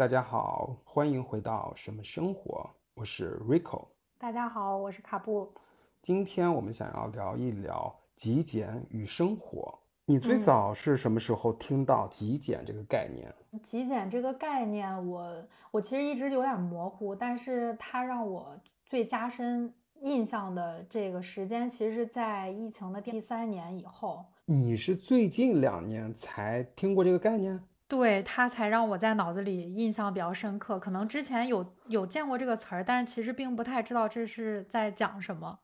[0.00, 3.88] 大家好，欢迎回到什么生活，我是 Rico。
[4.16, 5.52] 大家好，我是卡布。
[6.00, 9.78] 今天我们想要聊一聊极简与生活。
[10.06, 13.30] 你最早是什么时候听到极简这个概念？
[13.62, 19.70] 极简这个概念，我我其实一直有点模糊，但是它让我最加深
[20.00, 24.24] 印象的这个时间，其实是在疫情的第三年以后。
[24.46, 27.62] 你是最近两年才听过这个概念？
[27.90, 30.78] 对，他才让我在脑子里印象比较深刻。
[30.78, 35.58] 可能之前有有见过这个词儿，但其实并不太知道这是在讲什么。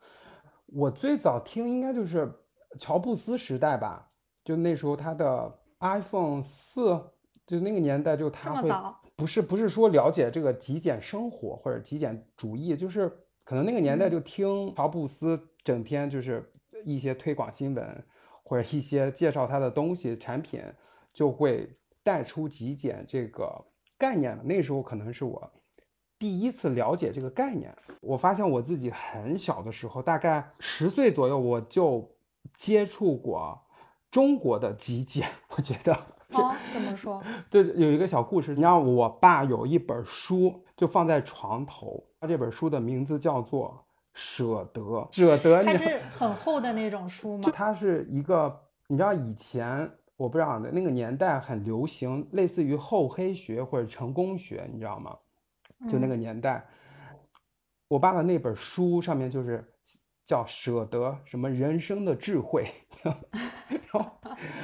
[0.67, 2.29] 我最早听应该就是
[2.77, 4.09] 乔布斯时代吧，
[4.45, 7.01] 就那时候他的 iPhone 四，
[7.47, 8.69] 就那个年代就他会
[9.15, 13.09] 不是不是说了解这个极简生活或者极简主义，就是
[13.45, 16.45] 可能那个年代就听乔布斯整天就是
[16.84, 18.05] 一些推广新闻。
[18.48, 20.62] 或者一些介绍他的东西产品，
[21.12, 21.69] 就会
[22.06, 23.64] 带出极简这个
[23.98, 24.42] 概念了。
[24.44, 25.53] 那时候可能是我
[26.17, 27.77] 第一次了解这个概念。
[28.00, 32.08] 我发现我自己很小的时候，大概十岁左右，我就
[32.56, 33.61] 接触过
[34.08, 35.27] 中国的极简。
[35.56, 35.92] 我觉得
[36.31, 37.20] 哦，怎么说？
[37.50, 38.55] 对 有一个小故事。
[38.55, 42.06] 你让我爸有一本书，就放在床头。
[42.20, 43.83] 他这本书的名字叫做。
[44.19, 47.42] 舍得，舍得，它是很厚的那种书吗？
[47.44, 55.17] 就它是一个，你知道以前我不知道那个年代很流行，类似于厚黑学或者成功学，你知道吗？
[55.89, 56.64] 就那个年代，
[57.89, 59.64] 我爸的那本书上面就是
[60.25, 62.67] 叫舍得什么人生的智慧，
[63.05, 64.06] 然后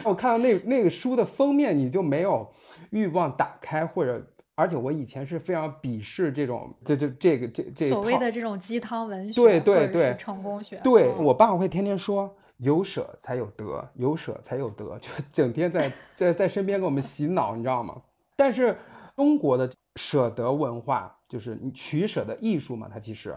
[0.04, 2.50] 我看到那那个书的封面，你就没有
[2.90, 4.26] 欲望打开或者。
[4.54, 10.78] 而且我以前是非常鄙视这种，这就这个这这所谓的这种鸡汤文学，对对对，成功学。
[10.84, 18.00] 对我爸会天天说，有舍才有得，有舍才有得，就 整天在在在身边给我们洗脑，你知道吗？
[18.36, 18.76] 但是
[19.16, 23.36] 中国的舍得文化，就是你取舍的艺术嘛，它其实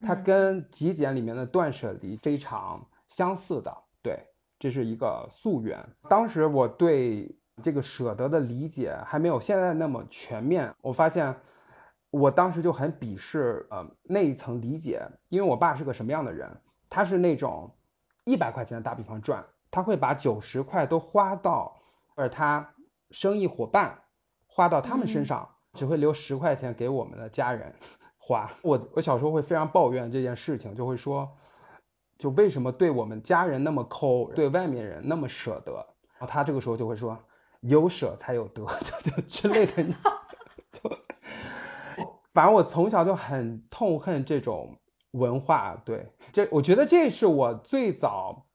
[0.00, 4.18] 它跟极简里面的断舍离非常相似的，对，
[4.58, 5.78] 这是一个溯源。
[6.08, 7.34] 当时我对。
[7.60, 10.72] 这个舍得的理解还没有现在那么全面。
[10.80, 11.34] 我发现，
[12.08, 16.48] 我当时就很鄙视呃那一层理解，因为我爸是个什么样的人？
[16.88, 17.68] 他是那种
[18.28, 21.74] 一百块钱的大比方赚，他会把九十块都花到，
[22.14, 22.74] 而他
[23.10, 23.98] 生意伙伴
[24.46, 27.74] 花到他们身上，只会留十块钱给我们的家人
[28.18, 28.50] 花。
[28.62, 31.28] 我我小时候会非常抱怨这件事情，就会说，
[32.18, 35.72] 就为什么对我们家人那么抠，对外面人那么舍得？
[36.18, 37.18] 然后他这个时候就会说。
[37.62, 38.64] 有舍才有得，
[39.02, 39.82] 就就之类的，
[40.70, 40.88] 就
[42.30, 44.78] 反正我从小就很痛恨这种
[45.18, 45.76] 文化。
[45.84, 48.46] 对，这我觉得这是我最早，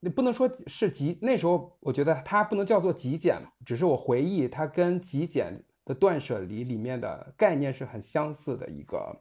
[0.00, 3.36] 你不能说是极，那时候我觉得它不能叫做极简，
[3.66, 9.20] 只是我回忆它跟极简的断舍离里面的概念是很相似的一个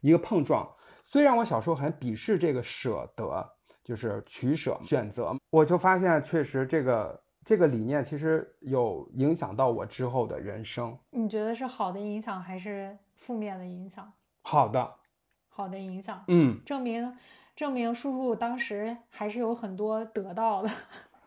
[0.00, 0.68] 一个碰撞。
[1.04, 3.52] 虽然我小时候很鄙视这个舍得，
[3.82, 7.22] 就是取舍选择，我就发现确实这个。
[7.46, 10.98] 这个理念其实有影响到我之后的人生。
[11.10, 14.12] 你觉得是好的影响还是负面的影响？
[14.42, 14.94] 好的，
[15.56, 16.22] 好的影响。
[16.28, 17.12] 嗯，证明
[17.54, 20.70] 证明叔叔当时还是有很多得到的，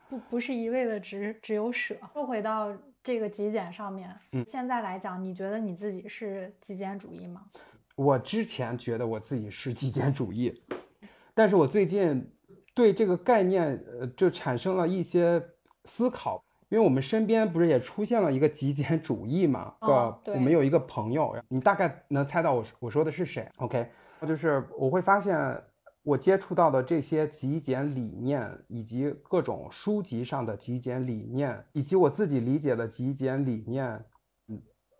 [0.07, 1.95] 不不是一味的只只有舍。
[2.15, 2.71] 又回到
[3.03, 7.41] 这个极简上面，嗯，现在来讲，你觉得你自己是极简主义吗？
[7.95, 10.61] 我之前觉得我自己是极简主义，
[11.33, 12.31] 但是我最近
[12.73, 15.43] 对这个概念呃就产生了一些。
[15.85, 19.73] 思考，因为我们身边不是也出现了一个极简主义嘛？
[19.79, 23.89] 个我们有一个朋友，你大概能猜到我我说的是谁？OK，
[24.27, 25.37] 就是我会发现
[26.03, 34.05] 我接触到的这些极简理念，以及各种书籍上的极简理念，以及我自己理解的极简理念，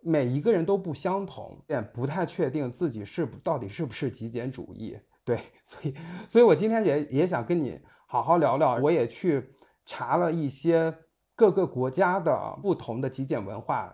[0.02, 4.98] 每一个人都不相同，也不太确定自己是到底是不是极简主义。
[5.24, 5.94] 对，所以，
[6.28, 9.54] 所以我今天也也想跟你好好聊聊，我也去。
[9.86, 10.94] 查了一些
[11.34, 13.92] 各个国家的不同的极简文化，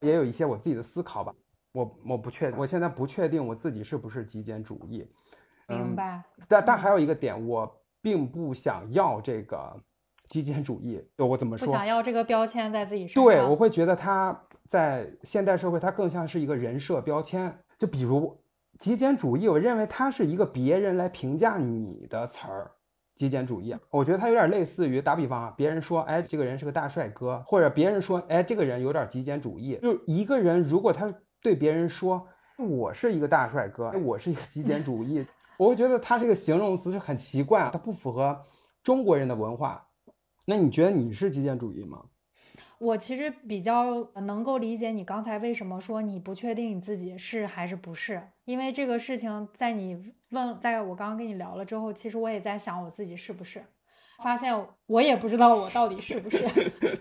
[0.00, 1.32] 也有一些我自己的思考吧。
[1.76, 5.06] 我我不确，我现在不确定我自己是不是极简主义。
[5.68, 6.22] 明白。
[6.48, 7.70] 但但还有一个点，我
[8.00, 9.78] 并不想要这个
[10.26, 11.04] 极简主义。
[11.18, 11.66] 我怎么说？
[11.66, 13.22] 不想要这个标签在自己身上。
[13.22, 17.54] 对，我会觉得它在现代社会，它更像是一个人设标签。
[17.78, 18.40] 就比如
[18.78, 22.70] 极简主义，我认为它是一个别人来评价你的词儿。
[23.14, 29.78] 极简主义，我觉得它有点类似于打比方啊，别人说，哎，这个人是个大帅哥，或者别人说，哎，这个人有点极简主义。
[29.80, 31.10] 就一个人如果他
[31.46, 32.26] 对别人说，
[32.58, 35.24] 我是一个大帅哥，我是一个极简主义，
[35.56, 38.44] 我会觉得他这个形容词是很奇怪，它不符合
[38.82, 39.86] 中国人的文化。
[40.44, 42.06] 那你觉得你是极简主义吗？
[42.78, 53.64] 我其实比较能够理解你刚才为什么说你不确定你自己是还是不是，因为这个事情在你问，在我刚刚跟你聊了之后，其实我也在想我自己是不是，
[54.18, 54.54] 发现
[54.86, 56.44] 我也不知道我到底是不是，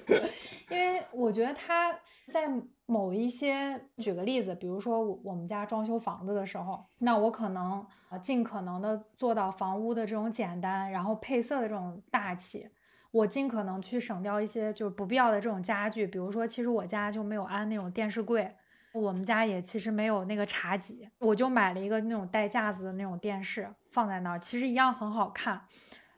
[0.70, 1.94] 因为我觉得他
[2.32, 2.48] 在
[2.86, 12.70] 某一些，举个例子，比如说我我们家装修房子的时候，那我可能呃尽可能的做到房屋的这种简单，然后配色的这种大气。
[13.12, 18.54] 我尽可能去省掉一些就是不必要的这种家具，比如说，其实我家就没有安那种电视柜，
[18.94, 25.62] 我们家也其实没有那个茶几，我就买了一个那种带架子的那种电视放在那儿，其实一样很好看。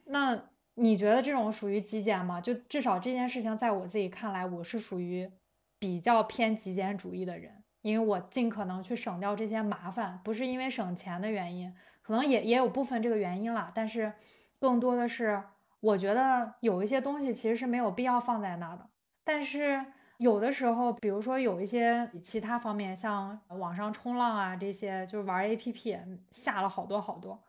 [0.06, 0.36] 那
[0.78, 2.40] 你觉得这种属于极简吗？
[2.40, 5.30] 就至少这件事情在我自己看来，我是属于
[5.78, 14.14] 比较偏极简主义的人，因为我尽可能去省掉这些麻烦，不是因为省钱的原因，可能也也有部分这个原因啦，但是
[14.60, 15.44] 更多的是。
[15.80, 18.90] 我觉得有一些东西其实是没有必要放在那的，
[19.24, 19.80] 但是
[20.18, 27.40] 有的时候，比如说有一些其他方面，像网上冲浪啊这些，就是玩 APP 下了好多好多，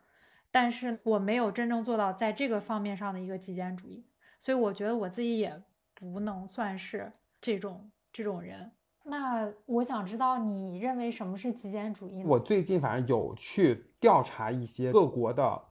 [0.50, 4.04] 但是我没有真正做到在这个方面上的一个极简主义，
[4.38, 5.62] 所以我觉得我自己也
[5.94, 8.70] 不能算是这种这种人。
[9.04, 12.22] 那我想知道你认为什么是极简主义？
[12.24, 15.62] 我最近反正有去调查一些各国的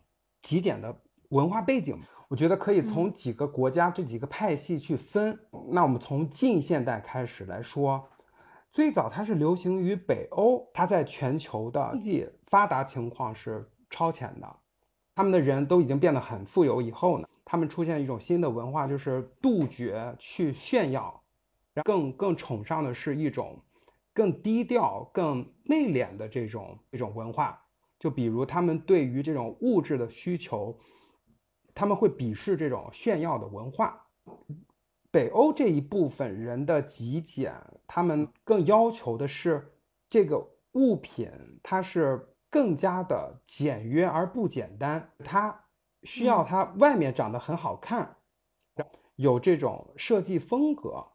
[0.41, 0.95] 极简的
[1.29, 1.99] 文化背景。
[2.29, 5.39] 我觉得可以从几个国家这几个派系去分。
[5.71, 8.05] 那我们从近现代开始来说，
[8.69, 14.55] 最早它是流行于北欧，它在全球的经济发达情况是超前的，
[15.17, 21.19] 他们的人都已经变得很富有以后呢，他们出现一种新的文化，就是杜绝去炫耀，
[21.83, 23.59] 更更崇尚的是一种
[24.13, 27.59] 更低调、更内敛的这种一种文化。
[27.97, 30.77] 就比如他们对于这种物质的需求。
[31.79, 34.03] 他们会鄙视这种炫耀的文化。
[35.11, 37.53] 北欧这一部分人的极简，
[37.85, 39.71] 他们更要求的是
[40.09, 41.29] 这个物品，
[41.61, 45.11] 它是更加的简约而不简单。
[45.23, 45.65] 它
[46.03, 48.17] 需要它外面长得很好看，
[49.15, 51.05] 有这种设计风格。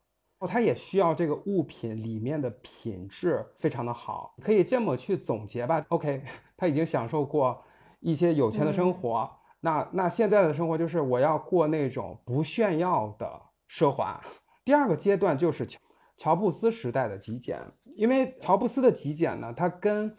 [0.48, 4.34] 它也需要这个物品里面的品质非常的好。
[4.42, 5.86] 可以这么去总结吧。
[5.90, 6.24] OK，
[6.58, 7.62] 他已经享受过
[8.00, 9.30] 一些有钱的生活。
[9.60, 13.40] 那那现在的生活就是我要过那种不炫耀的
[13.70, 14.20] 奢华。
[14.64, 15.78] 第二个阶段就是乔
[16.16, 17.60] 乔布斯时代的极简，
[17.94, 20.12] 因为乔布斯的极简呢，它跟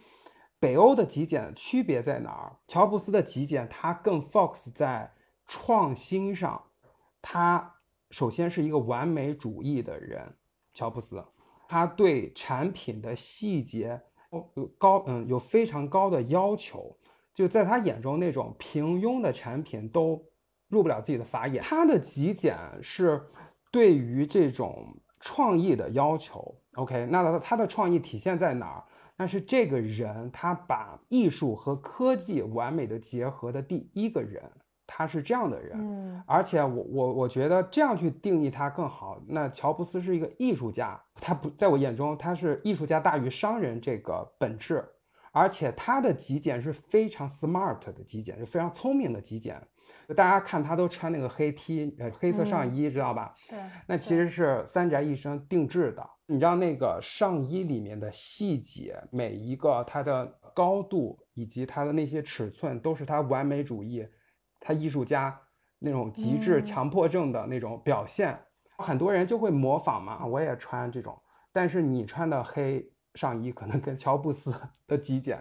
[0.63, 2.56] 北欧的极简区别在哪儿？
[2.69, 5.12] 乔布斯的极简它更 focus 在
[5.45, 6.63] 创新上，
[7.21, 7.75] 他
[8.12, 10.25] 首先是一个完美主义的人，
[10.74, 11.21] 乔布斯，
[11.68, 14.00] 他对产品的细节
[14.77, 16.95] 高嗯有非常高的要求。
[17.33, 20.24] 就在他眼中，那种平庸的产品都
[20.69, 21.62] 入不了自己的法眼。
[21.62, 23.21] 他的极简是
[23.69, 26.56] 对于这种创意的要求。
[26.75, 28.83] OK，那他他的创意体现在哪儿？
[29.23, 34.43] 那是这个人他把艺术和科技完美的结合的第一个人，
[34.85, 35.79] 他是这样的人。
[35.79, 39.17] 嗯，而且我我我觉得这样去定义他更好。
[39.25, 44.83] 那乔布斯是一个艺术家，他不在我眼中他是艺术家大于商人这个本质。
[45.31, 49.65] 而且他的极简是非常 smart 的极简，是非常聪明的极简。
[50.16, 53.34] 大家看他都穿那个黑 T，呃，黑色上衣，知道吧？
[53.38, 53.56] 是。
[53.88, 56.09] 那其实是三宅一生定制的。
[56.26, 64.07] 你知道那个上衣里面的细节，每一个它的高度以及它的那些尺寸，都是他完美主义，
[64.59, 65.40] 他艺术家
[65.80, 68.40] 那种极致强迫症的那种表现。
[68.78, 71.21] 很多人就会模仿嘛，我也穿这种，
[71.52, 72.90] 但是你穿的黑。
[73.16, 74.52] 上衣可能跟乔布斯
[74.88, 75.38] 的极简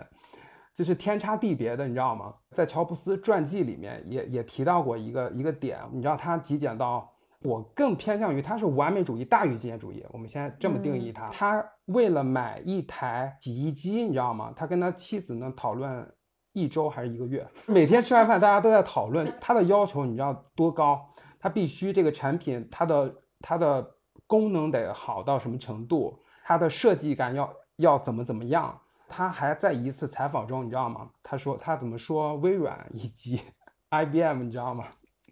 [0.74, 2.32] 就是天差地别的，你知道吗？
[2.52, 7.10] 在乔布斯传记里面也也提到过一个一个点，你知道他极简到
[7.42, 10.04] 我更偏向于他是完美主义大于极简主义。
[10.10, 11.28] 我们先这么定义他。
[11.28, 14.52] 他为了买一台洗衣机，你知道吗？
[14.56, 16.10] 他跟他妻子呢讨论
[16.52, 21.04] 一周还是一个月，每天吃完饭大家都在讨论他的要求，你知道多高？
[21.38, 23.86] 他必须这个产品它的它的
[24.26, 26.18] 功能得好到什么程度？
[26.44, 27.52] 它的设计感要。
[27.76, 28.78] 要怎么怎么样？
[29.14, 31.10] 他还在一次采访中，你知道吗？
[31.22, 33.38] 他说他怎么说微软以及
[33.92, 34.86] IBM，你知道吗？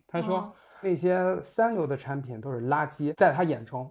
[0.06, 3.90] 他说那些三流的产品都是垃圾，在他眼中。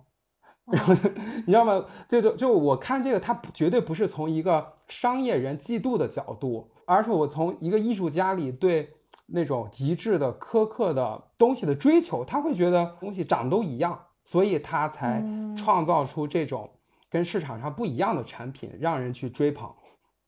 [0.72, 0.94] 然后
[1.46, 1.84] 你知道吗？
[2.08, 8.94] 就就就我看这个，他绝对不是从一个商业人嫉妒的角度，而是我从一个艺术家里对
[9.26, 15.24] 那种极致的苛刻的东西的追求，他会觉得东西长都一样，所以他才
[15.58, 16.70] 创造出这种。
[17.12, 19.68] 跟市场上不一样的产品，让人去追捧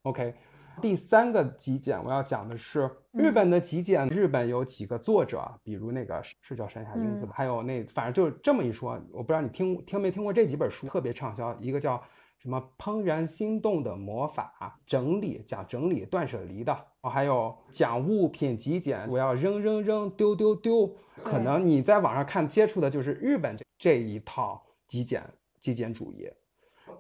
[0.03, 0.33] ，OK，
[0.81, 4.07] 第三个极简，我要讲的是日本的极简。
[4.07, 11.55] 日本有几个作者，比如那个是叫山下英子吧，还有那反正就这么一说，我不知道你听听没听过这几本书，特别畅销。
[11.59, 12.01] 一个叫
[12.37, 20.91] 什么《怦然心动的魔法整理》，讲整理断舍离的；哦，还有讲物品极简，我要扔扔扔，丢丢丢。
[21.23, 25.23] 可能你在网上看接触的就是日本这这一套极简
[25.59, 26.27] 极简主义。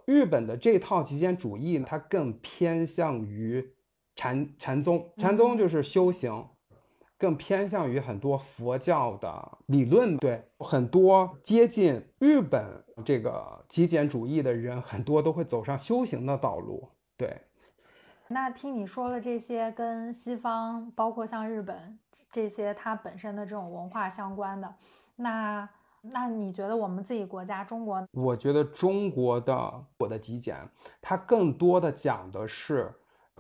[0.05, 3.73] 日本的这套极简主义，它更偏向于
[4.15, 6.47] 禅禅宗，禅宗就是修行，
[7.17, 10.17] 更偏向于很多佛教的理论。
[10.17, 16.89] 对，很多接近日本这个极简主义的人，很多都会走上修行的道路。
[17.15, 17.41] 对，
[18.27, 21.99] 那听你说了这些跟西方，包括像日本
[22.31, 24.75] 这些它本身的这种文化相关的，
[25.15, 25.69] 那。
[26.03, 28.03] 那你觉得我们自己国家中国？
[28.13, 30.57] 我觉得中国的我的极简，
[30.99, 32.91] 它更多的讲的是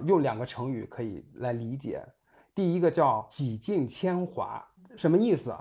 [0.05, 2.05] 用两个成语可以来理解。
[2.53, 4.63] 第一个叫几近铅华，
[4.95, 5.55] 什么意思？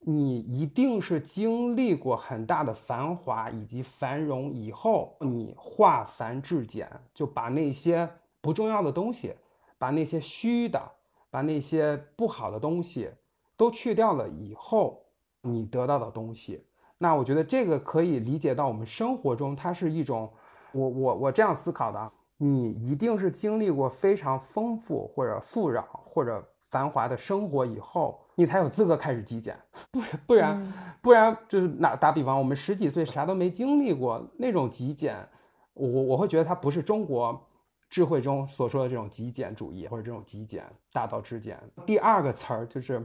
[0.00, 8.08] 你一定是经历过很大的繁华以及繁荣以后，你化繁至简，就把那些
[8.42, 9.34] 不重要的东西，
[9.78, 10.80] 把那些虚的，
[11.30, 13.10] 把那些不好的东西
[13.56, 15.02] 都去掉了以后。
[15.48, 16.64] 你得到的东西，
[16.98, 20.30] 那我觉得这个可以理解到我们生活中，它是一种，
[20.72, 29.56] 我我我这样思考的，你一定是经历过非常丰富或者富饶或者繁华的生活以后，你才有资格开始极简，
[29.90, 35.16] 不不然不然就是打打比方，我们十几岁啥都没经历过那种极简，
[35.74, 37.40] 我我会觉得它不是中国
[37.88, 41.58] 智慧中所说的这种极简主义或者这种极简大道至简。
[41.86, 43.04] 第二个词儿就是。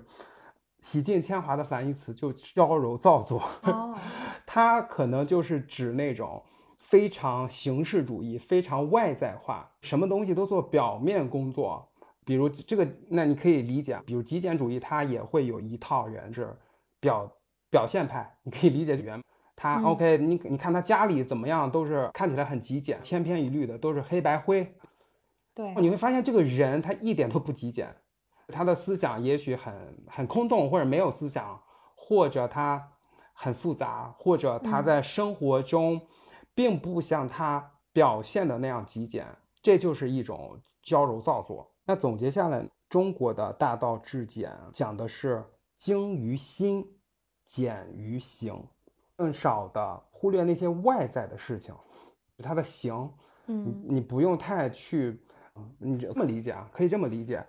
[0.84, 3.42] 洗尽铅华的反义词就娇柔造作，
[4.46, 6.44] 它可能就是指那种
[6.78, 11.88] 非常形式主义、非常外在化，什么东西都做表面工作。
[12.26, 16.54] 比如这个，那你可以理解，比如极简主义，它也会有一套人是
[17.00, 17.32] 表
[17.70, 19.22] 表现派，你可以理解原
[19.56, 24.70] 他 OK，你你看他家里怎么样，都是看起来很极简，千篇一律的，都是黑白灰。
[25.54, 27.96] 对，你会发现这个人他一点都不极简。
[28.54, 29.74] 他的思想也许很
[30.08, 31.60] 很空洞，或者没有思想，
[31.96, 32.92] 或者他
[33.34, 36.00] 很复杂，或者他在生活中
[36.54, 39.26] 并不像他表现的那样极简，
[39.62, 41.70] 这就是一种矫揉造作。
[41.86, 45.44] 那总结下来，中国的大道至简讲的是
[45.76, 46.86] 精于心，
[47.46, 48.66] 简于行，
[49.18, 51.76] 更少的忽略那些外在的事情，
[52.38, 53.12] 他的行，
[53.48, 55.20] 嗯，你不用太去，
[55.78, 56.70] 你这么理解啊？
[56.72, 57.46] 可以这么理解。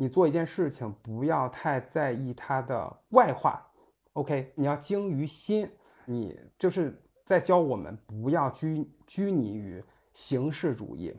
[0.00, 3.68] 你做一件事情，不要太在意它的外化
[4.12, 4.52] ，OK？
[4.54, 5.68] 你要精于心，
[6.04, 9.82] 你就是在教我们不要拘拘泥于
[10.14, 11.12] 形式主义，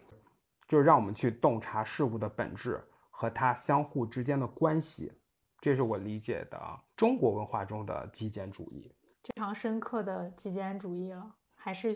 [0.66, 5.12] 就是让我们去洞察事物的本质和它相互之间的关系。
[5.60, 8.90] 这是我理解的中国文化中的极简主义，
[9.26, 11.94] 非常深刻的极简主义了，还是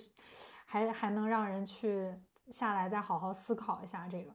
[0.65, 2.13] 还还能让人去
[2.51, 4.33] 下来再好好思考一下这个。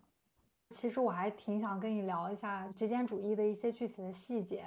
[0.71, 4.65] 其实我还挺想跟你聊一下极简主义的一些具体的细节，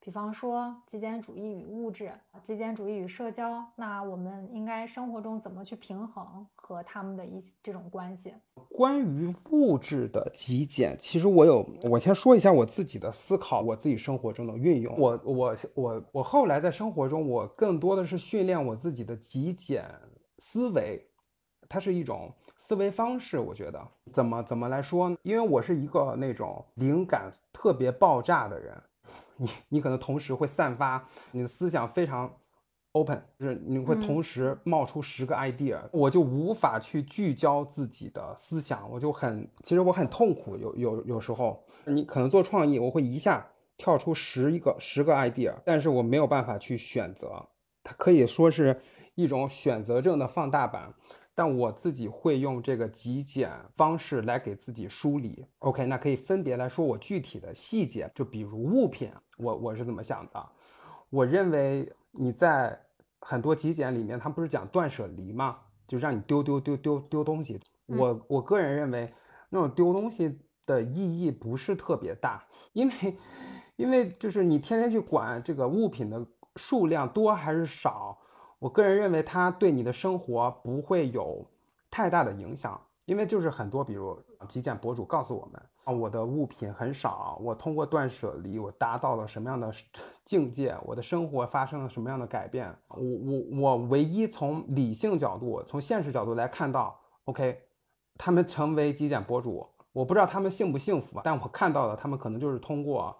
[0.00, 8.34] 比方说极简主义与物质、极简主义与社交，那我们应该生活中怎么去平衡和他们的一这种关系？
[8.70, 14.92] 关于物质的极简，其实我有，我先说一下我自己的思考，我自己生活中的运用。
[14.98, 19.88] 我我我我后来在生活中，我更多的是训练我自己的极简
[20.38, 21.06] 思维，
[21.74, 22.32] 它是一种。
[22.56, 25.16] 思维方式，我觉得怎么怎么来说呢？
[25.22, 28.82] 因为我是一个那种灵感特别爆炸的人，
[29.36, 32.32] 你你可能同时会散发你的思想非常
[32.92, 40.56] open，就是你会同时冒出十个 idea，我就无法去聚焦自己的思想，我就很其实我很痛苦。
[40.56, 47.46] 有有有时候你可能做创意，我会一下跳出十一个十个 idea，但是我没有办法去选择，
[47.82, 48.80] 它可以说是
[49.16, 50.94] 一种选择症的放大版。
[51.34, 55.44] 但我自己会用这个极简方式来给自己梳理。
[55.58, 60.48] OK，那可以分别来说我具体的细节，就比如物品，我我是怎么想的？
[61.10, 62.78] 我认为你在
[63.20, 65.58] 很多极简里面，它不是讲断舍离吗？
[65.88, 67.60] 就让你丢丢丢丢丢东西。
[67.86, 69.12] 我我个人认为，
[69.50, 72.94] 那种丢东西的意义不是特别大，因为
[73.76, 76.24] 因为就是你天天去管这个物品的
[76.54, 78.18] 数量多还是少。
[78.58, 81.44] 我个人认为，它对你的生活不会有
[81.90, 84.18] 太大的影响，因为就是很多，比如
[84.48, 89.70] 极简博主告诉我们啊，我的物品很少，我通过断舍离，我达到了什么样的
[90.24, 92.74] 境界，我的生活发生了什么样的改变。
[92.88, 97.60] 我我我唯一从理性角度、从现实角度来看到，OK，
[98.16, 103.14] 他们成为极简博主我不知道他们幸不幸福吧，但我看到的他们可能就是通过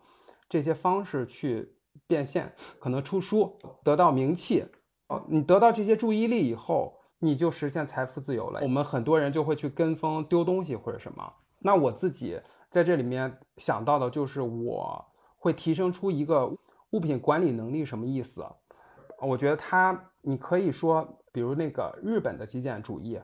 [0.48, 1.76] 这些方式去
[2.06, 2.50] 变现，
[2.80, 4.64] 可能出书得到名气，
[5.08, 8.60] 哦，你得到这些注意力以后，你就实现财富自由了。
[8.62, 11.32] 我们很多人就会去跟风丢东西或者什么。
[11.58, 15.04] 那我自己在这里面想到的就是我
[15.36, 16.50] 会提升出一个
[16.90, 18.44] 物品管理能力，什么意思？
[19.20, 23.18] 我觉得它，你可以说，比如那个日本的极简主义。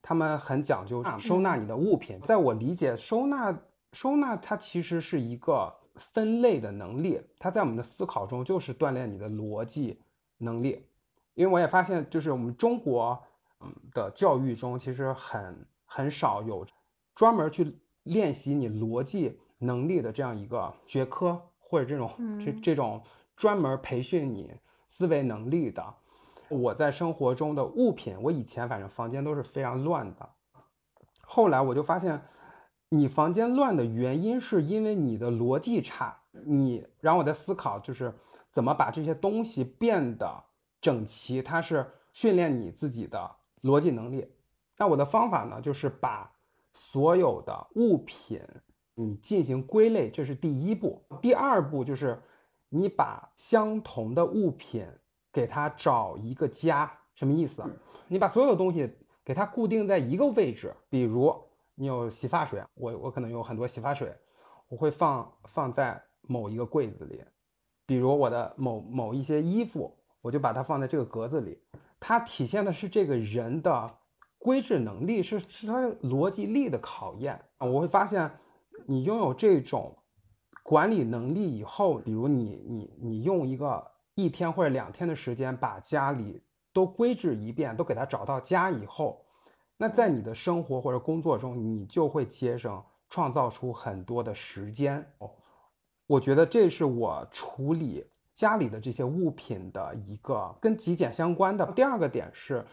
[0.00, 3.54] 他们很讲究收纳你的物品，在我理解，收纳
[3.92, 10.00] 收纳它其实是一个分类的能力，它在我们的思考中就是锻炼你的逻辑
[10.38, 10.87] 能力。
[11.38, 13.16] 因为我也发现，就是我们中国
[13.60, 16.66] 嗯的教育中，其实很很少有
[17.14, 22.10] 专门去练习你逻辑能力的这样一个学科，或者这种
[22.44, 23.00] 这这种
[23.36, 24.52] 专门培训你
[24.88, 25.94] 思维能力的。
[26.48, 30.28] 我在生活中的物品，我以前反正房间都是非常乱的。
[31.22, 32.20] 后来我就发现，
[32.88, 36.18] 你房间乱的原因是因为你的逻辑差。
[36.32, 38.12] 你让我在思考，就是
[38.50, 40.44] 怎么把这些东西变得
[40.80, 43.30] 整齐，它是训练你自己的
[43.62, 44.30] 逻辑能力。
[44.76, 46.32] 那我的方法呢，就是把
[46.72, 48.40] 所有的物品
[48.94, 51.02] 你进行归类，这是第一步。
[51.20, 52.22] 第二步就是
[52.68, 54.86] 你把相同的物品。
[55.30, 57.62] 给它找一个家，什么意思？
[58.08, 58.90] 你把所有的东西
[59.22, 61.32] 给它固定在一个位置，比如
[61.74, 64.12] 你有洗发水，我我可能有很多洗发水，
[64.68, 67.22] 我会放放在某一个柜子里。
[67.86, 71.60] 比如我的某某一些衣服，我就把它放在这个格子里。
[72.00, 73.98] 它体现的是这个人的
[74.38, 77.66] 规制能力，是是他逻辑力的考验啊。
[77.66, 78.30] 我会发现，
[78.86, 79.96] 你拥有这种
[80.62, 83.86] 管理能力以后，比如你你你用一个。
[84.18, 89.24] 一天或者两天的时间，把家里都规制一遍，都给他找到家以后，
[89.76, 95.30] 那在你的生活或者工作中，你就会节省、创造出很多的时间哦。
[96.08, 98.04] 我觉得这是我处理
[98.38, 101.66] 家里的这些物品的一个跟极简相关的。
[101.72, 102.64] 第二个点是，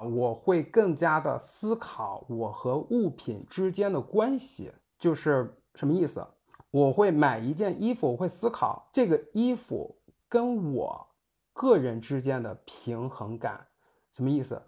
[0.00, 6.26] 我会更加的思考我和物品之间的关系，就是什么意思？
[6.72, 9.96] 我会买一件衣服，我会思考这个衣服。
[10.28, 11.06] 跟我
[11.52, 13.64] 个人之间的平衡感，
[14.12, 14.60] 什么意思？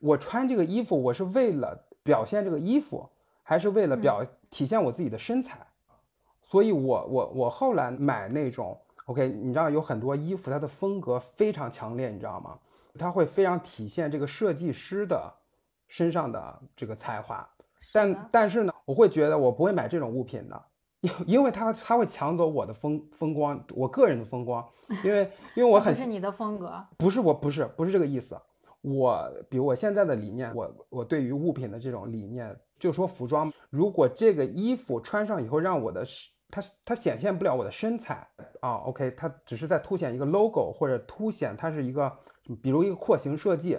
[0.00, 3.08] 我穿这个衣服，我是为了表现这个衣服，
[3.44, 5.64] 还是为了表体现我自己的身材？
[6.42, 12.56] 所以，我我我后来买那种，OK，你知道有很多衣服，它的风格非常强烈，你知道吗？
[12.98, 15.32] 它会非常体现这个设计师的
[15.88, 17.46] 身上的这个才华。
[17.92, 20.62] 但但是呢，我会觉得我不会买这种物品的。
[21.02, 24.66] 因因为它它会抢走我的风风光，我个人的风光，
[25.04, 28.36] 因为因为我很是你的风格，不是我不是不是这个意思，
[28.80, 36.02] 我比如我现在的理念，我我对于物品的这种理念，就说服装，如果这个衣服穿上以后让我的
[36.50, 38.26] 它它显现不了我的身材
[38.60, 42.12] 啊，OK，它只是在凸显一个 logo 或者凸显它是一个，
[42.62, 43.78] 比如一个廓形设计。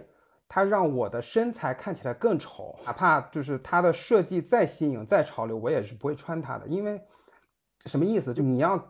[0.49, 6.65] 它让我的身材看起来更丑，哪怕就是它的设计再新颖、再潮流，我也是不会穿它的。
[6.67, 7.01] 因为
[7.85, 8.33] 什么意思？
[8.33, 8.81] 就你要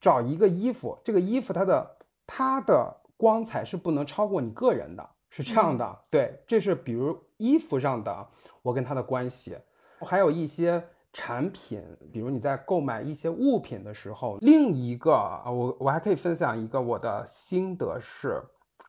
[0.00, 5.98] 找一个衣服，这个衣服它的它的光彩是不能超过你个人的，是这样的。
[6.08, 8.26] 对，这是比如衣服上的
[8.62, 9.58] 我跟它的关系，
[10.00, 18.42] 还有一些产品，比如你在购买一些物品的时候，另一个啊，我我还可以分享一个我的心得是，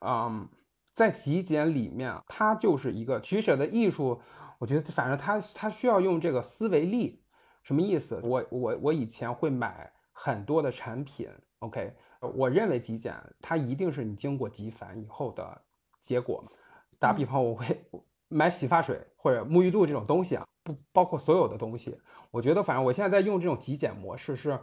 [0.05, 0.47] 嗯。
[0.95, 4.21] 在极简里面，它就是一个取舍的艺术。
[4.59, 7.23] 我觉得，反正它它需要用这个思维力。
[7.63, 8.21] 什么意思？
[8.23, 11.27] 我我我以前会买很多的产品。
[11.61, 11.91] OK，
[12.35, 15.61] 我认为极简它一定是你经过极繁以后的
[15.99, 16.45] 结果。
[16.99, 17.65] 打比方，我会
[18.29, 21.97] 买洗发水或者沐浴露这种东西啊，不包括所有的东西。
[22.31, 24.57] 我觉得，反正我现在在用这种极简模式，是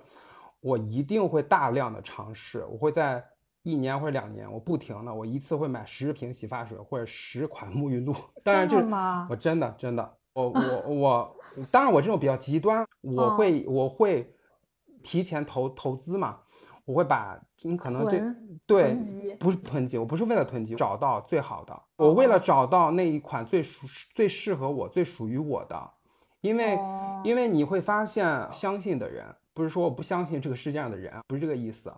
[0.60, 2.64] 我一定会大量的尝试。
[2.70, 3.24] 我会在。
[3.62, 8.14] 一年或者两年，我不停的，我一次会买十瓶洗发水或者十款沐浴露。
[8.42, 8.78] 当然，这
[9.28, 11.36] 我真的真的，我 我我，
[11.70, 14.34] 当然我这种比较极端，我会我会
[15.02, 16.38] 提前投投资嘛，
[16.84, 18.22] 我会把你可能对
[18.66, 25.90] 对不是囤积，我不是为了囤积，找到最好的，我为了找到那一款最属最适合我最属于我的，
[26.40, 26.78] 因为
[27.24, 31.92] 因为你会发现，相信的人不是说我不相信这个世界上的人，不是这个意思。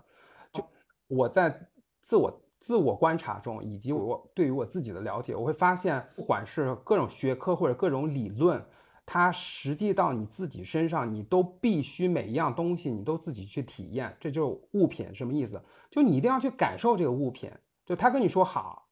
[0.53, 0.65] 就
[1.09, 1.69] 我在
[2.03, 8.65] 自我自我观察中，以及我对于我自己的了解，我会发现，不管是各种学科或者各种理论，
[9.05, 14.17] 它实际到你自己身上，你都必须每一样东西你都自己去体验。
[14.21, 15.63] 这就物品什么意思？
[15.91, 17.51] 就你一定要去感受这个物品。
[17.85, 18.89] 就他跟你说好，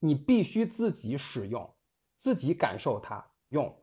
[0.00, 1.74] 你必须自己使用，
[2.16, 3.74] 自己感受它用。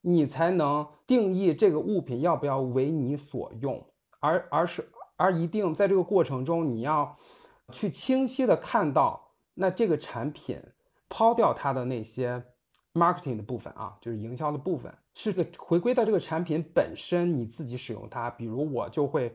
[0.00, 3.84] 你才能定义这个物品要不要为你所用，
[4.20, 7.18] 而而是而一定在这个过程中，你要
[7.72, 10.62] 去清晰的看到，那这个产品
[11.08, 12.44] 抛掉它的那些
[12.94, 18.28] marketing 的部分啊，就是营销的部分，是个回归到这个产品本身，你自己使用它。
[18.28, 19.34] 比如我就会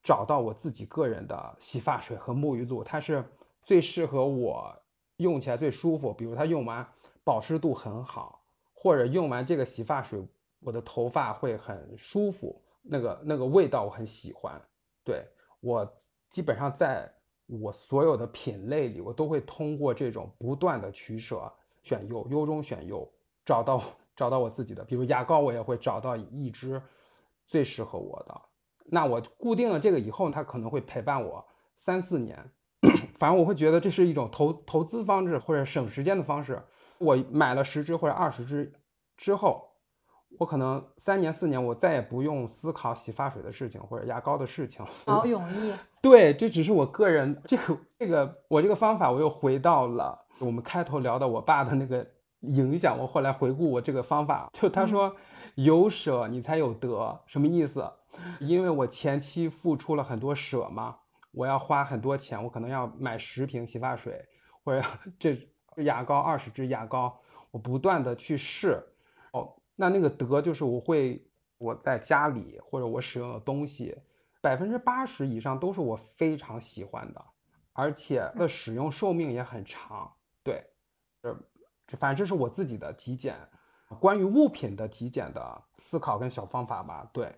[0.00, 3.24] 找到我自己个人的洗发水和沐浴露，它是
[3.64, 4.72] 最适合我
[5.16, 6.14] 用起来最舒服。
[6.14, 6.86] 比如它用完
[7.24, 8.40] 保湿度很好，
[8.72, 10.24] 或者用完这个洗发水，
[10.60, 14.58] 我的头发会很舒服，那个那个味道我很喜欢。
[15.02, 15.26] 对
[15.58, 15.96] 我
[16.28, 17.12] 基本上在
[17.46, 21.52] 我所有的品类里，我都会通过这种不断的取舍。
[21.82, 23.10] 选优，优中选优，
[23.44, 23.82] 找到
[24.18, 26.82] 找到我自己的，比如牙膏，我也会找到一支
[27.46, 28.40] 最适合我的。
[28.86, 32.36] 那我固定了这个以后，它可能会陪伴我三四年。
[33.14, 36.60] 反正我会觉得这是一种投投资方式或者省时间的方式。
[36.98, 38.72] 我买了十支或者二十支
[39.16, 39.70] 之后，
[40.36, 44.84] 我可能三年四年，我再也不用思考洗发水的事情或者牙膏的事情。
[45.06, 45.72] 好 永逸。
[46.02, 50.26] 对，这只是我个人这个这个我这个方法，我又回到了。
[50.40, 52.04] 我们开头聊的我爸的那个
[52.40, 55.14] 影响，我后来回顾我这个方法，就他说
[55.56, 57.90] 有舍你才有得，什么意思？
[58.40, 60.98] 因为我前期付出了很多舍嘛，
[61.32, 64.24] 我要花很多钱，我可能要买十瓶洗发水，
[64.64, 64.86] 或者
[65.18, 65.36] 这
[65.82, 67.20] 牙膏二十支牙膏，
[67.50, 68.82] 我不断的去试，
[69.32, 71.24] 哦，那那个得就是我会
[71.58, 73.96] 我在家里或者我使用的东西，
[74.40, 77.24] 百分之八十以上都是我非常喜欢的，
[77.72, 80.12] 而且的使用寿命也很长。
[80.42, 80.64] 对，
[81.22, 81.36] 呃，
[81.96, 83.34] 反正这是我自己的极简，
[83.98, 87.08] 关于物品的极简的思考跟小方法吧。
[87.12, 87.34] 对，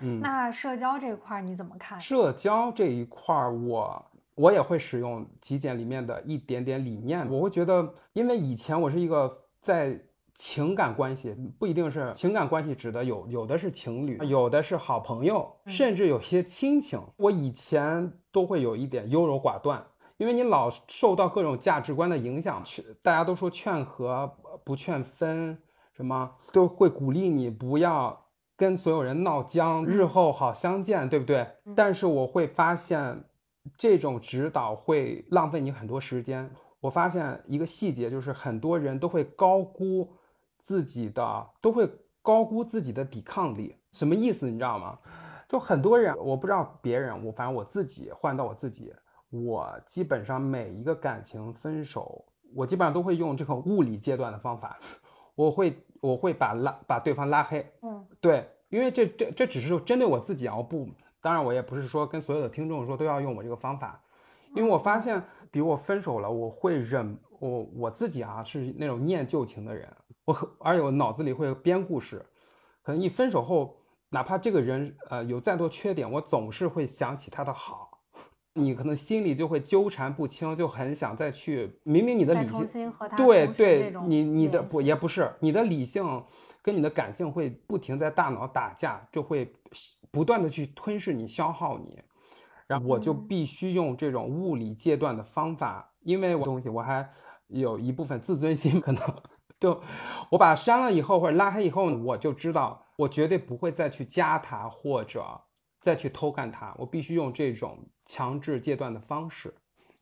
[0.00, 1.98] 嗯，那社交这一块你怎么看？
[1.98, 7.26] 社交这一块，我我也会使用极简里面的一点点理念。
[7.30, 9.98] 我会觉得，因为以前我是一个在
[10.34, 17.00] 情感关系，不一定是情感关系，指的有有的是情侣，有的是好朋友，甚至有些亲情。
[17.16, 19.84] 我以前都会有一点优柔寡断。
[20.20, 24.30] 因为你老受到各种价值观的影响，劝大家都说劝和
[24.62, 25.56] 不劝分，
[25.94, 31.46] 什么都会鼓励你不要跟所有人闹僵，日后好相见，对不对？
[31.74, 33.24] 但是我会发现，
[33.78, 36.50] 这种指导会浪费你很多时间。
[36.80, 40.06] 我发现一个细节，就是很多人都会高估
[40.58, 43.74] 自己的，都会高估自己的抵抗力。
[43.92, 44.50] 什么意思？
[44.50, 44.98] 你知道吗？
[45.48, 48.92] 就很多人，我不知道别人，我反正我自己换到我自己。
[49.30, 54.78] 我基本上每一个感情分手，我基本上都会用这个物理阶段的方法，
[55.36, 60.88] 我会我会把拉把对方拉黑，嗯，对，因为这这这只是针对我自己啊，我不，
[61.22, 64.02] 当然我也不是说跟所有的听众说都要用我这个方法，
[64.56, 69.88] 因为我发现，比如我分手了，我会忍，我我自己啊是那种念旧情的人，
[70.24, 72.24] 我而且我脑子里会编故事，
[72.82, 73.76] 可能一分手后，
[74.08, 77.89] 哪怕这个人呃有再多缺点，我总是会想起他的好。
[78.62, 81.78] 你可能心里就会纠缠不清，就很想再去。
[81.82, 86.22] 明明你的理性，对对，你你的不也不是你的理性
[86.62, 89.52] 跟你的感性会不停在大脑打架，就会
[90.10, 91.98] 不断的去吞噬你、消耗你。
[92.66, 97.08] 然后我就必须用这种物理戒断的方法，因为我东西我还
[97.48, 99.02] 有一部分自尊心，可能
[99.58, 99.80] 就
[100.30, 105.40] 我把删了以后或者拉黑以后，我就知道我绝对不会再去加他或者。
[105.80, 109.54] 再去偷看它，我必须用这种强制戒断的方式。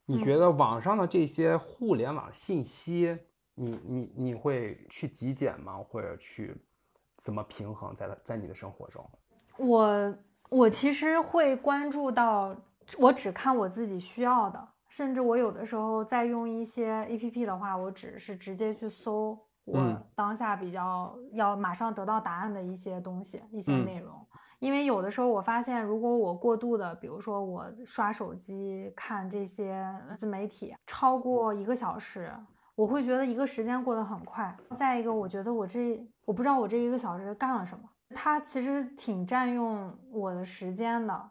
[0.05, 3.17] 你觉得网上的这些互联网信息，
[3.55, 5.77] 你你你会去极简吗？
[5.77, 6.57] 或者去
[7.17, 9.09] 怎么平衡在在你的生活中？
[9.57, 10.15] 我
[10.49, 12.57] 我其实会关注到，
[12.99, 24.27] 我只看我自己需要的，甚至我有的时候在用一些 A P P 的话，我只是直接去搜我当下比较要马上得到答案的一些东西、一些内容。
[24.59, 29.85] 因为有的时候我发现，如果我过度的，比如说我刷手机看这些
[30.17, 32.33] 自媒体超过一个小时，
[32.75, 34.57] 我会觉得一个时间过得很快。
[34.77, 41.31] 再一个，我觉得我这我不知道我这一个小时干了什么，它其实挺占用我的时间的。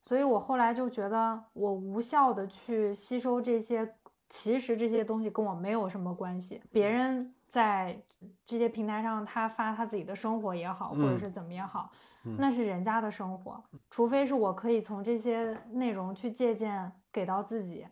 [0.00, 3.94] 所以我后来就觉得，我无效的去吸收这些，
[4.28, 6.60] 其实这些东西跟我没有什么关系。
[6.72, 8.02] 别人在
[8.44, 11.90] 这些平台上，他发他自己的生活也好，或者是怎么也好。
[12.38, 17.86] 那是人家的生活，除非是我可以从这些内容去借鉴给到自己，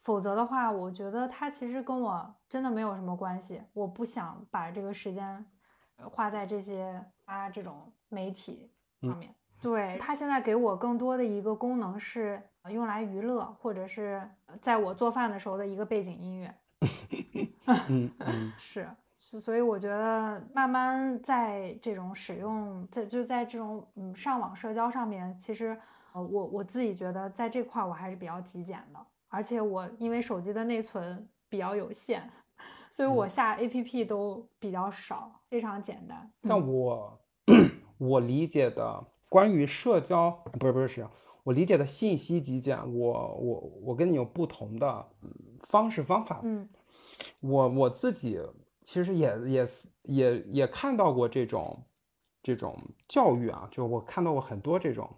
[0.00, 3.60] 否则的话，我觉得它其实跟我真的没有什么关系。
[3.72, 5.44] 我不想把这个时间
[5.96, 9.34] 花在这些啊这种媒体上面。
[9.60, 14.28] 对它现在给我更多的一个功能是用来娱乐，或者是
[14.60, 16.54] 在我做饭的时候的一个背景音乐。
[17.66, 18.88] 嗯嗯， 是，
[19.40, 25.78] 所以我觉得慢慢在这种使用，在就在这种嗯上网社交上面，其实
[26.12, 32.22] 呃我我自己觉得在这块我还是比较极简的，而且我因为手机的内存比较有限，
[32.90, 36.30] 所以我下 APP 都比较少，非常简单。
[36.42, 37.20] 但我
[37.98, 41.06] 我理解的关于社交不是不是是。
[41.44, 45.08] 我理解的信息极简，我我我跟你有不同的
[45.64, 46.40] 方式方法。
[46.44, 46.68] 嗯，
[47.40, 48.40] 我我自己
[48.84, 49.68] 其实也也
[50.02, 51.84] 也也看到过这种
[52.42, 52.76] 这种
[53.08, 55.08] 教育啊，就我看到过很多这种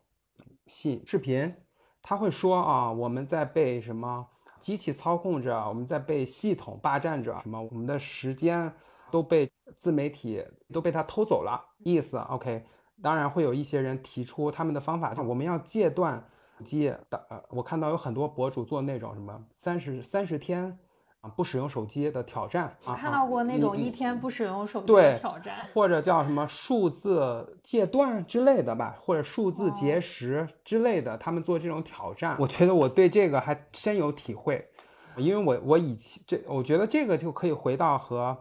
[0.66, 1.54] 信视频，
[2.02, 4.26] 他会说啊，我们在被什么
[4.60, 8.72] 机器操控着，我们在被系统霸占着，什么我们的时间
[9.10, 12.64] 都被自媒体都被他偷走了，意思 OK。
[13.02, 16.24] 当然会有一些人提出他们的方法，我们要戒断
[16.64, 17.26] 机的。
[17.28, 20.78] 呃，我看到有很多博主做那种什么三十三十天
[21.24, 22.76] 啊不使用手机的挑战。
[22.84, 32.36] 看到过那种一天不使用手机的挑战，或者叫什么数字戒断之类的吧，或者数字节食之类的，他们做这种挑战。
[32.38, 34.68] 我觉得我对这个还深有体会，
[35.16, 38.36] 因为我我以前这，我觉得这个就可以回到和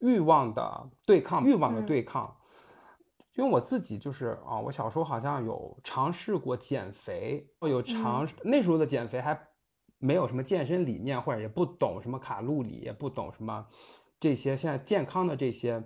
[0.00, 2.34] 欲望的对抗，欲望的对抗。
[3.34, 9.38] 因为我自己就是啊，我小时候好像有尝试过减肥，有尝那时候的减肥还
[10.06, 13.66] 没有什么健身理念，或者也不懂什么卡路里，也不懂什么
[14.20, 15.82] 这些现在健康的这些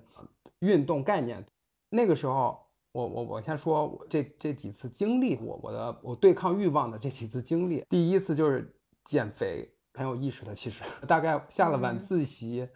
[0.60, 1.44] 运动概念。
[1.88, 2.58] 那个时候，
[2.92, 12.68] 我我我先说我这这几次经历，我我的我对抗欲望的这几次经历，第一次就是减肥，很有意识的，其实 大概下了晚自习，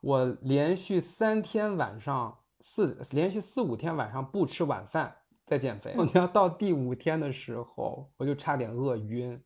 [0.00, 2.38] 我连续三天晚上。
[2.64, 5.12] 四连续四五天晚上不吃晚饭
[5.44, 9.36] 在减肥， 你要到第五天的时候，我就差点饿晕。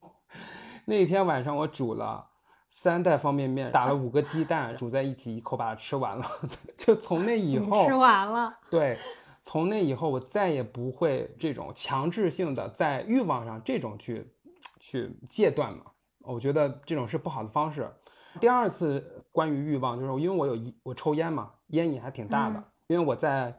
[0.87, 2.27] 那天晚上我煮了
[2.71, 6.25] 三袋方便面，打了五个鸡蛋，煮在一起，一口把它吃完了。
[6.79, 8.57] 就从那以后吃完了。
[8.71, 8.97] 对，
[9.43, 14.33] 从那以后我再也不会这种强制性的在欲望上这种去
[14.79, 15.85] 去戒断嘛。
[16.21, 17.93] 我觉得这种是不好的方式。
[18.41, 22.63] 第二次关于欲望，就是因为我有一我抽烟嘛，烟瘾还挺大的。
[22.87, 23.53] 因为我在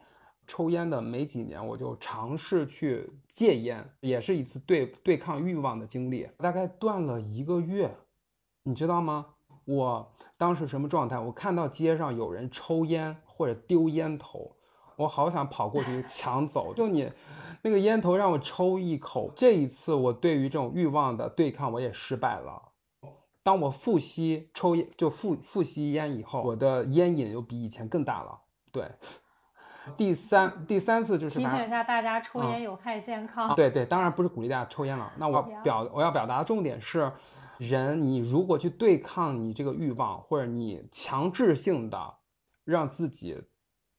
[0.48, 6.28] 抽烟的没几年，我就尝试去戒烟，也是一次对对抗欲望的经历。
[6.38, 7.94] 大概断了一个月，
[8.64, 9.34] 你知道吗？
[9.66, 11.20] 我当时什么状态？
[11.20, 14.56] 我看到街上有人抽烟或者丢烟头，
[14.96, 16.74] 我好想跑过去抢走。
[16.74, 17.12] 就你
[17.62, 22.70] 那个烟头让我抽一口，这一次我对于这种欲望的对抗我也失败了。
[23.44, 28.40] 当我复吸抽烟就复复吸烟以后，我的烟瘾又比以前更大了。
[28.72, 28.90] 对，
[29.96, 33.56] 第三第三次就是提醒一下大家，抽烟有害健康。
[33.56, 35.12] 对对，当然不是鼓励大家抽烟了。
[35.18, 37.12] 那我表我要表达的重点是，
[37.58, 42.14] 人你如果去对抗你这个欲望，或者你强制性的
[42.66, 43.42] 让自己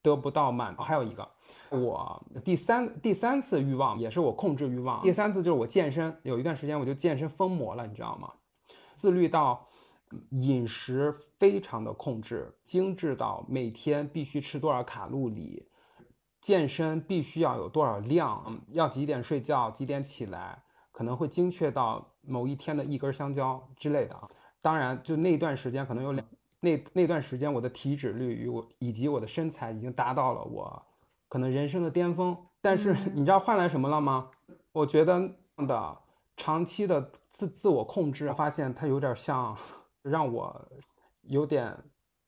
[0.01, 1.27] 得不到满足，还有一个，
[1.69, 5.01] 我第三第三次欲望也是我控制欲望。
[5.01, 8.31] 第三次就是我健身，有一段时间我就健身疯魔了，你知道吗？
[8.95, 9.65] 自律到。
[10.31, 15.68] 饮食非常的控制，精致到每天必须吃多少卡路里，
[16.41, 24.29] 健身必须要有多少量，要几点睡觉，几点起来，可能会精确到某一天的一根香蕉之类的啊。
[24.61, 26.25] 当然，就那段时间可能有两
[26.59, 30.85] 那那段时间我的体脂率与我以及我的身材已经达到了我
[31.27, 32.37] 可能人生的巅峰。
[32.61, 34.29] 但是你知道换来什么了吗？
[34.71, 35.31] 我觉得
[35.67, 35.97] 的
[36.35, 39.57] 长期的自自我控制，发现它有点像。
[40.01, 40.65] 让我
[41.23, 41.77] 有点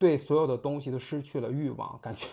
[0.02, 2.26] 对所有的东西都失去了欲望，感觉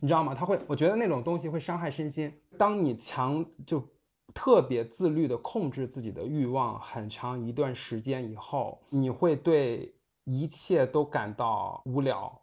[0.00, 0.34] 你知道吗？
[0.34, 2.30] 他会，我觉得那种东西会伤害身心。
[2.58, 3.82] 当你强就
[4.34, 12.38] 特别自律的控制自己的欲望很长一段时间以后，你会对一切都感到无聊，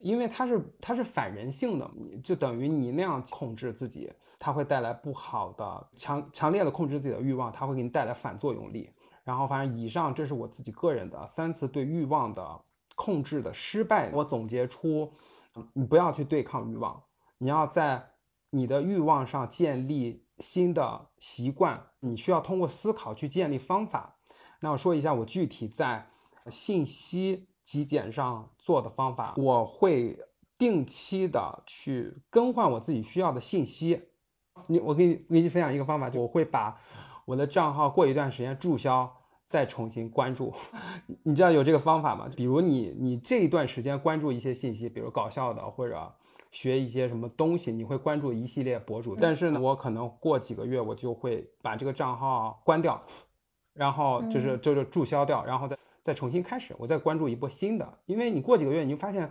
[0.00, 1.88] 因为它是它是反人性的，
[2.20, 8.90] 就等于你那样控制自己，它会带来不好的强强烈的控制自己的欲望，它会给你带来反作用力。
[9.22, 12.60] 然后，反正以上这是我自己个人的三次对欲望的
[13.00, 14.10] 控制的失败。
[14.12, 15.10] 我总结出，
[15.72, 17.02] 你不要去对抗欲望，
[17.38, 18.10] 你要在
[18.50, 21.86] 你的欲望上建立新的习惯。
[22.00, 24.18] 你需要通过思考去建立方法。
[24.60, 26.10] 那我说一下我具体在
[26.50, 29.32] 信息极简上做的方法。
[29.38, 30.18] 我会
[30.58, 34.10] 定期的去更换我自己需要的信息。
[34.66, 36.78] 你，我给你给你分享一个方法，就我会把。
[37.26, 39.19] 我的账号过一段时间注销，
[39.50, 40.54] 再重新关注，
[41.24, 42.30] 你知道有这个方法吗？
[42.36, 46.14] 比如你你这一段时间关注一些信息，比如搞笑的或者
[46.52, 49.16] 学一些什么东西，你会关注一系列博主。
[49.16, 53.02] 但是呢，我可能过几个月我就会把这个账号关掉，
[53.74, 57.98] 然后就是就是注销掉，然后再再重新开始，我再关注一波新的。
[58.06, 59.24] 因为你过几个月，你就发现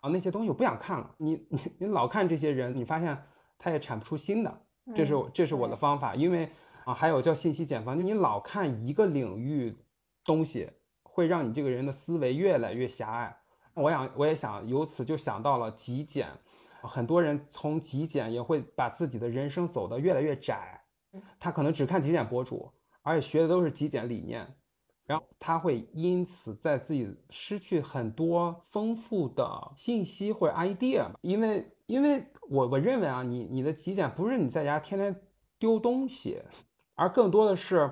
[0.00, 1.10] 啊，那些东西我不想看了。
[1.16, 3.20] 你你你老看这些人，你发现
[3.58, 4.60] 他也产不出新的。
[4.94, 6.14] 这是这是我的方法。
[6.14, 6.48] 因为
[6.84, 9.76] 啊，还有叫信息茧房，就你老看一个领域
[10.24, 10.70] 东西，
[11.02, 13.36] 会让你这个人的思维越来越狭隘。
[13.74, 16.28] 我想我也想由此就想到了极简，
[16.82, 20.80] 很多人从极简也会把自己的人生走得越来越窄。
[21.40, 22.70] 他可能只看极简博主，
[23.02, 24.46] 而且学的都是极简理念，
[25.06, 31.06] 然后他会因此在自己失去很多丰富的信息或者 idea。
[31.22, 35.22] 因为，因为我我认为啊，你你的极简不是你在家天天
[35.58, 36.42] 丢东西，
[36.94, 37.90] 而更多的是，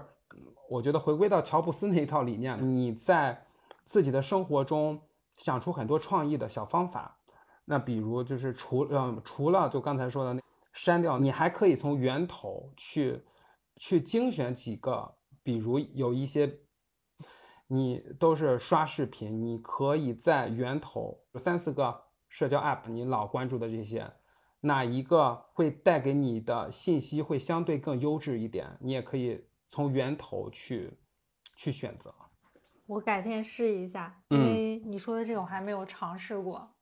[0.69, 3.47] 我觉得回归到乔布斯那一套理念，你在
[3.85, 5.01] 自己的生活中
[5.39, 7.19] 想出很多创意的小方法。
[7.65, 10.43] 那比如就是除嗯除了就刚才说的那。
[10.75, 13.23] 删掉，你还可以从源头去
[13.77, 16.61] 去精选几个，比如有一些
[17.67, 24.11] 你都是刷视频，你可以在源头三四个社交 app，你老关注的这些，
[24.63, 30.91] 哪一个会带给你的信息会相对更优质一点，你也可以从源头去
[31.55, 32.13] 去选择。
[32.87, 36.75] 我改天试一下，因为你说的这种还没有尝试过。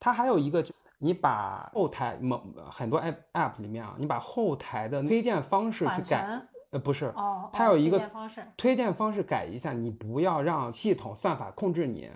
[0.00, 0.74] 它还有一个就。
[0.98, 12.10] 你把后台某很多 app app 里面啊，你把后台的推荐方式去改，呃，不是，哦，它有一个推荐方式推荐方式改一下，你不要让系统算法控制你，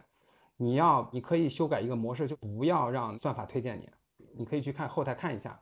[0.57, 3.87] 你要你可以修改一个模式，就不要让算法推荐你，
[4.37, 5.61] 你可以去看后台看一下。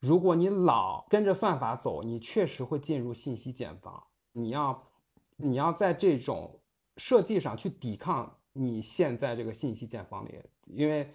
[0.00, 4.02] 如果你老跟着算法走，你确实会进入信息茧房。
[4.32, 4.88] 你要
[5.36, 6.60] 你要在这种
[6.96, 11.12] 设计上去抵抗你现在这个信息茧房里，因为。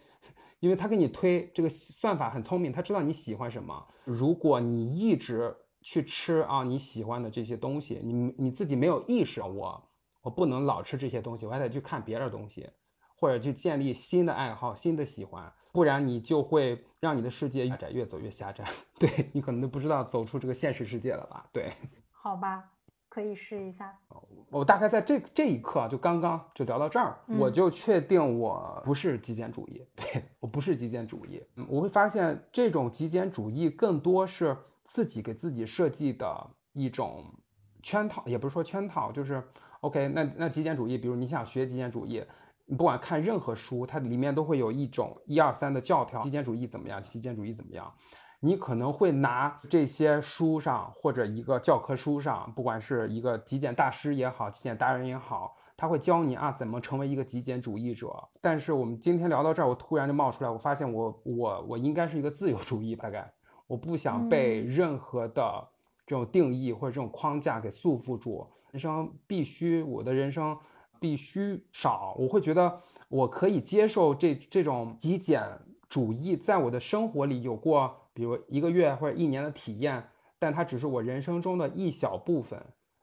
[0.59, 3.87] 因为他给你推这个算法很聪明，他知道你喜欢什么。
[4.03, 9.89] 如果你一直去吃啊你喜欢的这些东西，你你自己没有意识，我
[10.21, 12.69] 我不能老吃这些东西，我还得去看别的东西，
[13.17, 18.65] 或者去建立新的爱好、新的喜欢，不然你就会让你的世界越窄，越走越狭窄。
[18.99, 21.45] 对你可能都不知道走出这个现实世界了吧？
[21.51, 21.71] 对，
[22.11, 22.71] 好吧。
[23.09, 23.93] 可以试一下。
[24.49, 29.85] 我大概在这这一刻啊就刚刚就聊到这儿，我就确定我不是极简主义。
[29.97, 31.43] 对我不是极简主义。
[31.67, 34.55] 我会发现这种极简主义更多是
[34.85, 37.25] 自己给自己设计的一种
[37.83, 39.43] 圈套，也不是说圈套，就是
[39.81, 40.07] OK。
[40.07, 42.23] 那那极简主义，比如你想学极简主义，
[42.65, 46.21] 你不管看任何书，它里面都会有一种一二三的教条。
[46.21, 47.01] 极简主义怎么样？
[47.01, 47.93] 极简主义怎么样？
[48.43, 58.11] 你可能会拿这些书上或者一个教科书上，不管是一个极简大师也好，极简达人也好，他会教你啊怎么成为一个极简主义者。
[58.41, 63.31] 但是我们今天聊到这儿，我突然就冒出来，我发现我我我应该是一个自由主义，大概
[63.67, 65.69] 我不想被任何的
[66.07, 68.47] 这种定义或者这种框架给束缚住。
[68.71, 70.57] 人生必须，我的人生
[71.01, 75.41] 必须少，我会觉得我可以接受这这种极简
[75.89, 77.97] 主义在我的生活里有过。
[78.13, 82.61] 比如一个月或者一年的体验，但它只是我人生中的一小部分，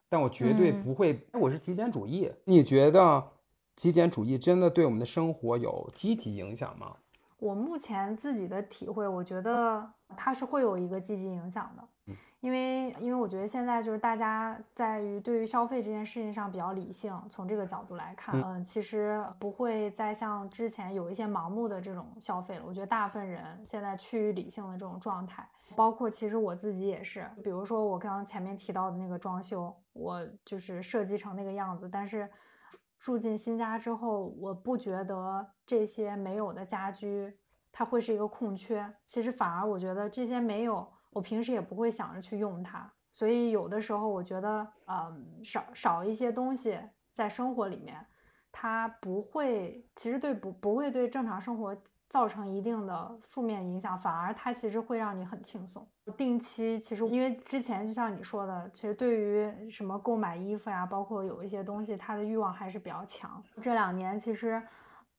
[0.09, 1.27] 但我绝对不会。
[1.33, 3.31] 我是极简主义，你觉得
[3.75, 6.95] 极简主义真的对我们的生活有积极影响吗？
[7.39, 12.15] 我目前自己的体会，我觉得它是会有一个积极影响的。
[12.41, 22.63] 因为，因为我觉得现在就是大家在于对于消费这件事情上比较理性，从这个角度来看，嗯，其实不会再像之前有一些盲目的这种消费了。
[22.65, 27.29] 我觉得大部分人现在趋于理性的这种状态，包括其实我自己也是。
[27.43, 32.31] 比如说我刚刚前面提到的那个装修，我就是设计成那个样子，但是
[33.01, 37.37] 住进新家之后，我不觉得这些没有的家居
[37.73, 38.89] 它会是一个空缺。
[39.05, 40.87] 其实反而我觉得这些没有。
[41.11, 46.79] 我平时也不会想着去用它，所以有的时候我觉得，嗯，少少一些东西
[47.13, 48.05] 在生活里面，
[48.53, 51.77] 它不会，其实对不不会对正常生活
[52.09, 55.87] 造成一定的负面影响，反而它其实会让你很轻松。
[56.17, 63.43] 定期其实因为之前就像你说的，其实对于什么购买衣服呀，包括有一些东西，它的欲望还是比较强。
[63.61, 64.63] 这两年其实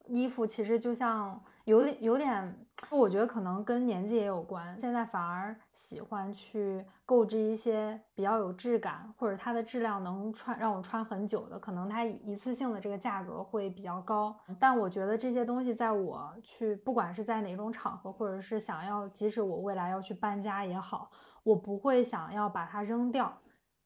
[0.09, 1.41] 衣服其实就像。
[1.65, 4.75] 有点有点，我觉得可能跟年纪也有关。
[4.79, 11.59] 现在反而喜欢去购置一些比较有质感，或者它的质量能穿让我穿很久的。
[11.59, 21.11] 可能它一次性的这个价格会比较高，但我觉得这些东西在我去，不管是在哪种场合，或者是想要，即使我未来要去搬家也好，
[21.43, 23.31] 我不会想要把它扔掉，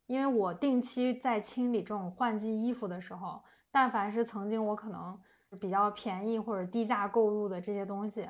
[0.06, 3.44] 因为我定期在清理这种换季衣服的时候，
[3.74, 5.20] 但凡是曾经我可能。
[5.60, 8.28] 比较便宜或者低价购入的这些东西，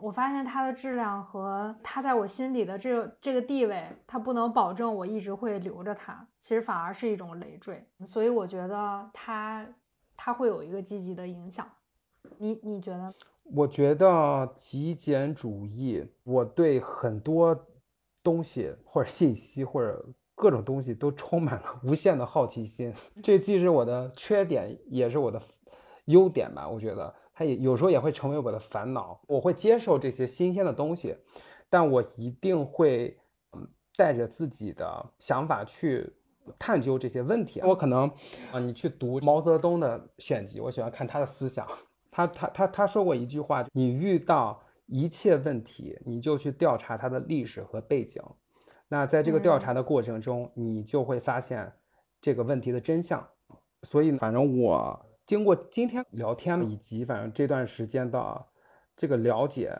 [0.00, 7.86] 我发现它的质量和它在我心里的这个这个地位，它不能保证我一直会留着它，其实反而是一种累赘。
[8.06, 9.66] 所以我觉得它
[10.16, 11.68] 它会有一个积极的影响。
[12.38, 13.14] 你你觉得？
[13.52, 17.54] 我觉得极简主义，我对很多
[18.22, 20.02] 东西或者信息或者
[20.34, 22.90] 各种东西都充满了无限的好奇心。
[23.22, 25.38] 这既是我的缺点，也是我的
[26.06, 26.68] 优点吧。
[26.68, 29.20] 我觉得它也有时候也会成为我的烦恼。
[29.26, 31.16] 我会接受这些新鲜的东西，
[31.68, 33.18] 但我一定会
[33.52, 36.12] 嗯带着自己的想法去
[36.58, 37.60] 探究这些问题。
[37.62, 38.10] 我可能
[38.52, 41.66] 啊，你去读毛泽东的选集，我喜欢看他的思想。
[42.10, 48.22] 他他他他说过一句话：你遇到一切问题，你就去调查它的历史和背景。
[48.88, 51.72] 那在这个调查的过程中，你就会发现
[52.20, 53.26] 这个问题的真相。
[53.82, 58.46] 所以，反正我经过今天聊天以及反正这段时间的
[58.96, 59.74] 这个了解，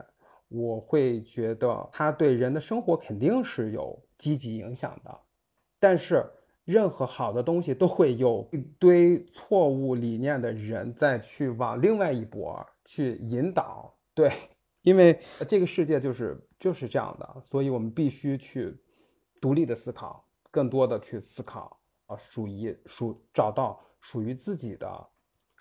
[0.48, 5.20] 我会觉得它对人的生活肯定是有积极影响的。
[5.78, 6.24] 但是，
[6.64, 14.32] 任何好的东西都会有一堆错误理念的人再去往另外一波去引导，对，
[14.80, 18.74] 因为这个世界就是就是这样的，所以我们必须去
[19.42, 25.06] 独立的思考，更多的去思考啊，属于属找到属于自己的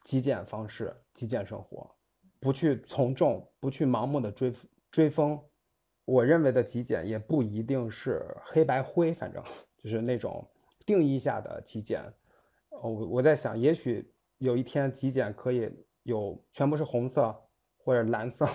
[0.04, 1.90] 极简方式、极简生活，
[2.40, 4.54] 不去从众，不去盲目的追
[4.92, 5.40] 追风。
[6.06, 9.42] 我认为的极简也不一定是黑白灰，反正
[9.78, 10.46] 就是那种。
[10.86, 12.04] 定义下的极简，
[12.70, 14.06] 我我在想，也许
[14.40, 15.72] 有一天极简可以
[16.04, 17.34] 有全部是红色，
[17.78, 18.46] 或者蓝色，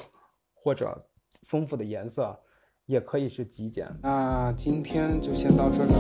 [0.53, 1.09] 或者
[1.45, 2.39] 丰富的颜色，
[2.85, 3.89] 也可以是极简。
[4.03, 5.99] 那今天就先到这里喽，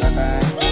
[0.00, 0.69] 拜拜。